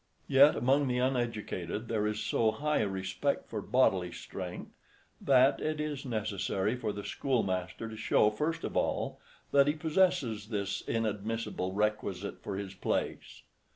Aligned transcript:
Yet 0.27 0.55
among 0.55 0.87
the 0.87 0.97
uneducated 0.97 1.87
there 1.87 2.07
is 2.07 2.19
so 2.21 2.49
high 2.49 2.79
a 2.79 2.87
respect 2.87 3.47
for 3.47 3.61
bodily 3.61 4.11
strength, 4.11 4.71
that 5.21 5.59
it 5.59 5.79
is 5.79 6.07
necessary 6.07 6.75
for 6.75 6.91
the 6.91 7.03
schoolmaster 7.03 7.87
to 7.87 7.95
show, 7.95 8.31
first 8.31 8.63
of 8.63 8.75
all, 8.75 9.19
that 9.51 9.67
he 9.67 9.73
possesses 9.73 10.47
this 10.47 10.81
inadmissible 10.87 11.73
requisite 11.73 12.41
for 12.41 12.55
his 12.57 12.73
place. 12.73 13.43